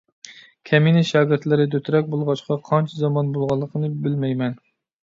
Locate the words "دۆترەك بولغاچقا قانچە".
1.75-3.05